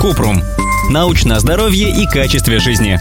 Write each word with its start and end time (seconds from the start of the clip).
Купрум. 0.00 0.42
Научное 0.90 1.38
здоровье 1.40 1.90
и 1.90 2.06
качестве 2.06 2.58
жизни. 2.58 3.00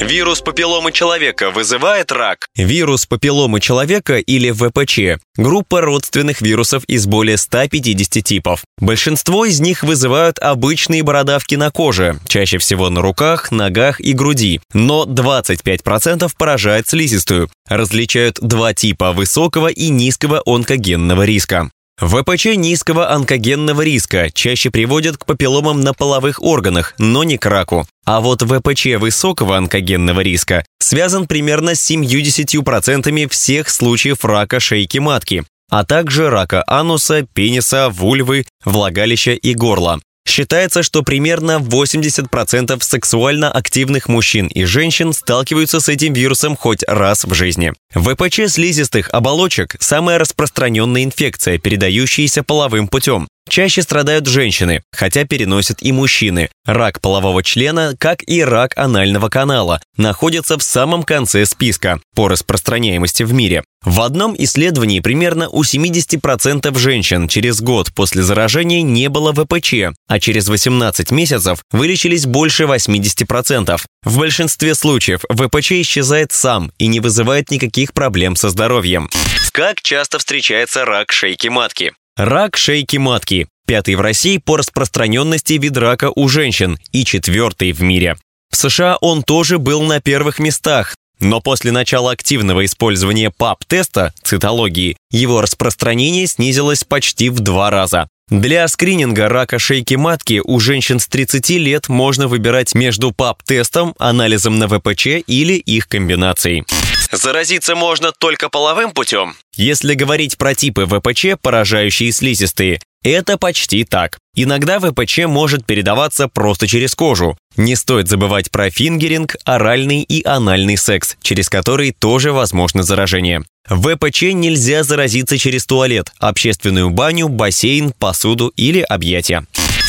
Вирус 0.00 0.40
папилломы 0.40 0.92
человека 0.92 1.50
вызывает 1.50 2.10
рак. 2.10 2.46
Вирус 2.56 3.06
папилломы 3.06 3.60
человека 3.60 4.18
или 4.18 4.50
ВПЧ– 4.50 5.22
группа 5.36 5.80
родственных 5.80 6.40
вирусов 6.40 6.84
из 6.84 7.06
более 7.06 7.36
150 7.36 8.24
типов. 8.24 8.64
Большинство 8.78 9.44
из 9.44 9.60
них 9.60 9.82
вызывают 9.82 10.38
обычные 10.38 11.02
бородавки 11.02 11.54
на 11.54 11.70
коже, 11.70 12.18
чаще 12.26 12.58
всего 12.58 12.88
на 12.90 13.02
руках, 13.02 13.50
ногах 13.52 14.00
и 14.00 14.12
груди, 14.12 14.60
но 14.72 15.04
25% 15.04 16.30
поражает 16.36 16.88
слизистую. 16.88 17.48
Различают 17.68 18.38
два 18.40 18.74
типа– 18.74 19.12
высокого 19.14 19.68
и 19.68 19.88
низкого 19.88 20.42
онкогенного 20.44 21.24
риска. 21.24 21.70
ВПЧ 22.02 22.56
низкого 22.56 23.12
онкогенного 23.12 23.82
риска 23.82 24.28
чаще 24.32 24.72
приводят 24.72 25.18
к 25.18 25.24
папилломам 25.24 25.82
на 25.82 25.94
половых 25.94 26.42
органах, 26.42 26.94
но 26.98 27.22
не 27.22 27.38
к 27.38 27.46
раку. 27.46 27.86
А 28.04 28.20
вот 28.20 28.42
ВПЧ 28.42 28.98
высокого 28.98 29.56
онкогенного 29.56 30.20
риска 30.20 30.64
связан 30.80 31.28
примерно 31.28 31.76
с 31.76 31.88
70% 31.88 33.28
всех 33.28 33.70
случаев 33.70 34.24
рака 34.24 34.58
шейки 34.58 34.98
матки, 34.98 35.44
а 35.70 35.84
также 35.84 36.28
рака 36.28 36.64
ануса, 36.66 37.24
пениса, 37.34 37.88
вульвы, 37.88 38.46
влагалища 38.64 39.34
и 39.34 39.54
горла. 39.54 40.00
Считается, 40.26 40.82
что 40.82 41.02
примерно 41.02 41.58
80% 41.58 42.82
сексуально 42.82 43.50
активных 43.50 44.08
мужчин 44.08 44.46
и 44.46 44.64
женщин 44.64 45.12
сталкиваются 45.12 45.80
с 45.80 45.88
этим 45.88 46.12
вирусом 46.12 46.56
хоть 46.56 46.84
раз 46.86 47.24
в 47.24 47.34
жизни. 47.34 47.72
ВПЧ 47.90 48.48
слизистых 48.48 49.10
оболочек– 49.10 49.76
самая 49.80 50.18
распространенная 50.18 51.04
инфекция, 51.04 51.58
передающаяся 51.58 52.42
половым 52.42 52.88
путем. 52.88 53.28
Чаще 53.52 53.82
страдают 53.82 54.26
женщины, 54.28 54.82
хотя 54.92 55.26
переносят 55.26 55.82
и 55.82 55.92
мужчины. 55.92 56.48
Рак 56.64 57.02
полового 57.02 57.42
члена, 57.42 57.94
как 57.98 58.26
и 58.26 58.42
рак 58.42 58.72
анального 58.78 59.28
канала, 59.28 59.78
находятся 59.98 60.56
в 60.56 60.62
самом 60.62 61.02
конце 61.02 61.44
списка 61.44 62.00
по 62.14 62.28
распространяемости 62.28 63.24
в 63.24 63.34
мире. 63.34 63.62
В 63.84 64.00
одном 64.00 64.34
исследовании 64.38 65.00
примерно 65.00 65.50
у 65.50 65.64
70% 65.64 66.78
женщин 66.78 67.28
через 67.28 67.60
год 67.60 67.92
после 67.92 68.22
заражения 68.22 68.80
не 68.80 69.10
было 69.10 69.34
ВПЧ, 69.34 69.94
а 70.08 70.18
через 70.18 70.48
18 70.48 71.10
месяцев 71.10 71.58
вылечились 71.72 72.24
больше 72.24 72.62
80%. 72.62 73.78
В 74.04 74.18
большинстве 74.18 74.74
случаев 74.74 75.24
ВПЧ 75.28 75.72
исчезает 75.72 76.32
сам 76.32 76.72
и 76.78 76.86
не 76.86 77.00
вызывает 77.00 77.50
никаких 77.50 77.92
проблем 77.92 78.34
со 78.34 78.48
здоровьем. 78.48 79.10
Как 79.52 79.82
часто 79.82 80.18
встречается 80.18 80.86
рак 80.86 81.12
шейки 81.12 81.48
матки? 81.48 81.92
Рак 82.24 82.56
шейки 82.56 82.98
матки. 82.98 83.48
Пятый 83.66 83.96
в 83.96 84.00
России 84.00 84.38
по 84.38 84.56
распространенности 84.56 85.54
вид 85.54 85.76
рака 85.76 86.12
у 86.14 86.28
женщин 86.28 86.78
и 86.92 87.04
четвертый 87.04 87.72
в 87.72 87.82
мире. 87.82 88.16
В 88.48 88.56
США 88.56 88.96
он 89.00 89.24
тоже 89.24 89.58
был 89.58 89.82
на 89.82 90.00
первых 90.00 90.38
местах, 90.38 90.94
но 91.18 91.40
после 91.40 91.72
начала 91.72 92.12
активного 92.12 92.64
использования 92.64 93.32
ПАП-теста, 93.36 94.14
цитологии, 94.22 94.96
его 95.10 95.40
распространение 95.40 96.28
снизилось 96.28 96.84
почти 96.84 97.28
в 97.28 97.40
два 97.40 97.70
раза. 97.70 98.06
Для 98.30 98.68
скрининга 98.68 99.28
рака 99.28 99.58
шейки 99.58 99.94
матки 99.94 100.40
у 100.44 100.60
женщин 100.60 101.00
с 101.00 101.08
30 101.08 101.50
лет 101.50 101.88
можно 101.88 102.28
выбирать 102.28 102.76
между 102.76 103.10
ПАП-тестом, 103.10 103.96
анализом 103.98 104.60
на 104.60 104.68
ВПЧ 104.68 105.06
или 105.26 105.54
их 105.54 105.88
комбинацией. 105.88 106.64
Заразиться 107.12 107.76
можно 107.76 108.10
только 108.10 108.48
половым 108.48 108.90
путем? 108.92 109.36
Если 109.54 109.92
говорить 109.92 110.38
про 110.38 110.54
типы 110.54 110.86
ВПЧ, 110.86 111.38
поражающие 111.42 112.10
слизистые, 112.10 112.80
это 113.02 113.36
почти 113.36 113.84
так. 113.84 114.18
Иногда 114.34 114.80
ВПЧ 114.80 115.26
может 115.26 115.66
передаваться 115.66 116.28
просто 116.28 116.66
через 116.66 116.94
кожу. 116.94 117.36
Не 117.56 117.76
стоит 117.76 118.08
забывать 118.08 118.50
про 118.50 118.70
фингеринг, 118.70 119.36
оральный 119.44 120.02
и 120.02 120.24
анальный 120.24 120.78
секс, 120.78 121.16
через 121.20 121.50
который 121.50 121.92
тоже 121.92 122.32
возможно 122.32 122.82
заражение. 122.82 123.42
ВПЧ 123.68 124.22
нельзя 124.32 124.82
заразиться 124.82 125.36
через 125.36 125.66
туалет, 125.66 126.12
общественную 126.18 126.88
баню, 126.88 127.28
бассейн, 127.28 127.92
посуду 127.92 128.52
или 128.56 128.80
объятия. 128.80 129.44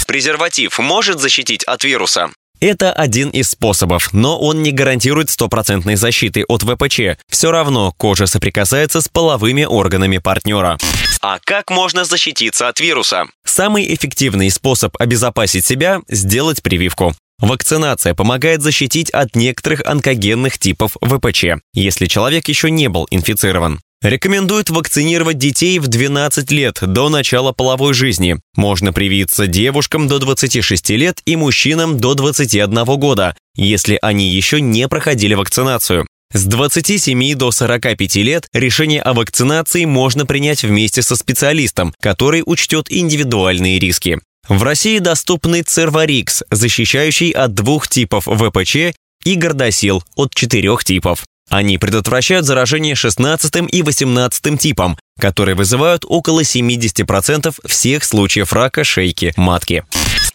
Презерватив 0.07 0.78
может 0.79 1.19
защитить 1.19 1.63
от 1.63 1.85
вируса? 1.85 2.31
Это 2.63 2.94
один 2.94 3.29
из 3.29 3.50
способов, 3.50 4.13
но 4.13 4.40
он 4.40 4.63
не 4.63 4.72
гарантирует 4.72 5.29
стопроцентной 5.29 5.96
защиты 5.96 6.46
от 6.47 6.62
ВПЧ. 6.62 7.19
Все 7.29 7.51
равно 7.51 7.91
кожа 7.91 8.25
соприкасается 8.25 9.01
с 9.01 9.09
половыми 9.09 9.66
органами 9.66 10.18
партнера. 10.18 10.78
А 11.22 11.40
как 11.44 11.69
можно 11.69 12.06
защититься 12.06 12.69
от 12.69 12.79
вируса? 12.79 13.25
Самый 13.44 13.94
эффективный 13.94 14.50
способ 14.50 14.96
обезопасить 14.97 15.66
себя– 15.66 16.03
сделать 16.07 16.63
прививку. 16.63 17.13
Вакцинация 17.40 18.13
помогает 18.13 18.62
защитить 18.62 19.09
от 19.09 19.35
некоторых 19.35 19.81
онкогенных 19.85 20.57
типов 20.57 20.95
ВПЧ, 21.01 21.45
если 21.74 22.06
человек 22.06 22.47
еще 22.47 22.72
не 22.72 22.88
был 22.88 23.06
инфицирован. 23.12 23.81
Рекомендуют 24.03 24.69
вакцинировать 24.69 25.38
детей 25.38 25.80
в 25.80 25.88
12 25.88 26.52
лет 26.52 26.80
до 26.81 27.08
начала 27.08 27.53
половой 27.53 27.94
жизни. 27.94 28.38
Можно 28.58 28.91
привиться 28.91 29.47
девушкам 29.47 30.09
до 30.09 30.19
26 30.19 30.90
лет 30.90 31.22
и 31.25 31.38
мужчинам 31.38 31.97
до 31.97 32.13
21 32.13 32.84
года, 33.00 33.34
если 33.56 33.97
они 34.02 34.28
еще 34.28 34.59
не 34.59 34.90
проходили 34.90 35.36
вакцинацию. 35.36 36.06
С 36.34 36.44
27 36.44 37.36
до 37.36 37.52
45 37.52 38.16
лет 38.18 38.47
решение 38.52 39.02
о 39.02 39.13
вакцинации 39.13 39.86
можно 39.86 40.25
принять 40.25 40.63
вместе 40.63 41.02
со 41.02 41.16
специалистом, 41.16 41.94
который 42.02 42.44
учтет 42.46 42.88
индивидуальные 42.90 43.80
риски. 43.80 44.19
В 44.50 44.63
России 44.63 45.00
доступны 45.00 45.62
Церварикс, 45.62 46.44
защищающий 46.52 47.30
от 47.30 47.53
двух 47.53 47.88
типов 47.88 48.25
ВПЧ, 48.25 48.75
и 49.24 49.36
Гордосил 49.36 50.03
от 50.18 50.36
четырех 50.36 50.84
типов. 50.84 51.24
Они 51.50 51.78
предотвращают 51.78 52.46
заражение 52.46 52.96
16 52.96 53.72
и 53.72 53.84
18 53.84 54.59
типом, 54.59 54.98
которые 55.20 55.56
вызывают 55.56 56.06
около 56.08 56.42
70% 56.42 57.54
всех 57.66 58.04
случаев 58.04 58.54
рака 58.54 58.84
шейки 58.84 59.34
матки. 59.38 59.84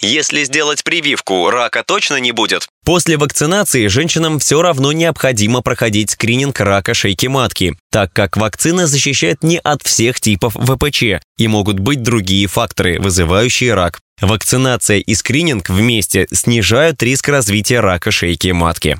Если 0.00 0.44
сделать 0.44 0.84
прививку, 0.84 1.50
рака 1.50 1.82
точно 1.84 2.20
не 2.20 2.30
будет? 2.30 2.68
После 2.84 3.16
вакцинации 3.16 3.88
женщинам 3.88 4.38
все 4.38 4.62
равно 4.62 4.92
необходимо 4.92 5.60
проходить 5.60 6.12
скрининг 6.12 6.60
рака 6.60 6.94
шейки 6.94 7.26
матки, 7.26 7.76
так 7.90 8.12
как 8.12 8.36
вакцина 8.36 8.86
защищает 8.86 9.42
не 9.42 9.58
от 9.58 9.82
всех 9.82 10.20
типов 10.20 10.54
ВПЧ 10.54 11.20
и 11.36 11.48
могут 11.48 11.80
быть 11.80 12.02
другие 12.02 12.46
факторы, 12.46 13.00
вызывающие 13.00 13.74
рак. 13.74 13.98
Вакцинация 14.20 14.98
и 14.98 15.14
скрининг 15.14 15.68
вместе 15.68 16.28
снижают 16.32 17.02
риск 17.02 17.28
развития 17.28 17.80
рака 17.80 18.12
шейки 18.12 18.48
матки. 18.48 18.98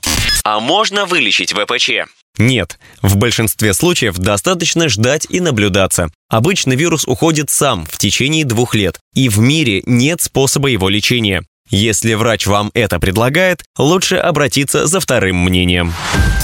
А 0.51 0.61
можно 0.61 1.05
вылечить 1.05 1.53
ВПЧ? 1.53 2.09
Нет, 2.39 2.79
в 3.03 3.17
большинстве 3.17 3.75
случаев 3.75 4.17
достаточно 4.17 4.89
ждать 4.89 5.27
и 5.29 5.41
наблюдаться. 5.41 6.09
Обычно 6.31 6.73
вирус 6.73 7.05
уходит 7.07 7.51
сам 7.51 7.85
в 7.85 7.99
течение 7.99 8.47
двух 8.47 8.75
лет, 8.75 8.99
и 9.13 9.29
в 9.29 9.41
мире 9.41 9.83
нет 9.85 10.23
способа 10.23 10.69
его 10.69 10.89
лечения. 10.89 11.45
Если 11.69 12.15
врач 12.15 12.47
вам 12.47 12.71
это 12.73 12.99
предлагает, 12.99 13.63
лучше 13.77 14.17
обратиться 14.17 14.87
за 14.87 15.01
вторым 15.01 15.37
мнением. 15.37 15.93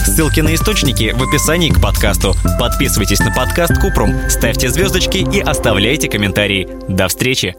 Ссылки 0.05 0.41
на 0.41 0.55
источники 0.55 1.15
в 1.17 1.23
описании 1.23 1.71
к 1.71 1.81
подкасту. 1.81 2.35
Подписывайтесь 2.61 3.21
на 3.21 3.33
подкаст 3.33 3.81
Купрум, 3.81 4.29
ставьте 4.29 4.69
звездочки 4.69 5.27
и 5.35 5.41
оставляйте 5.41 6.11
комментарии. 6.11 6.69
До 6.89 7.09
встречи! 7.09 7.57